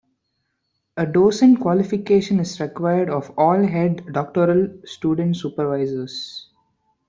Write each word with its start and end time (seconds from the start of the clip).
A 0.97 1.05
docent 1.05 1.59
qualification 1.59 2.39
is 2.39 2.59
required 2.59 3.07
of 3.11 3.31
all 3.37 3.61
head 3.61 4.03
doctoral 4.11 4.81
student 4.83 5.37
supervisors. 5.37 6.47